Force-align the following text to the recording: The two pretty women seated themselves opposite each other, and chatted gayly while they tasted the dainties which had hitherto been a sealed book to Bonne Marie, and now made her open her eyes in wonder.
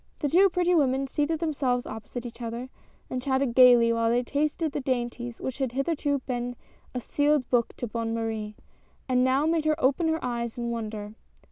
The 0.17 0.29
two 0.29 0.49
pretty 0.49 0.73
women 0.73 1.05
seated 1.05 1.37
themselves 1.39 1.85
opposite 1.85 2.25
each 2.25 2.41
other, 2.41 2.69
and 3.07 3.21
chatted 3.21 3.53
gayly 3.53 3.93
while 3.93 4.09
they 4.09 4.23
tasted 4.23 4.71
the 4.71 4.81
dainties 4.81 5.39
which 5.39 5.59
had 5.59 5.73
hitherto 5.73 6.17
been 6.25 6.55
a 6.95 6.99
sealed 6.99 7.47
book 7.51 7.75
to 7.77 7.85
Bonne 7.85 8.11
Marie, 8.15 8.55
and 9.07 9.23
now 9.23 9.45
made 9.45 9.65
her 9.65 9.79
open 9.79 10.07
her 10.07 10.25
eyes 10.25 10.57
in 10.57 10.71
wonder. 10.71 11.13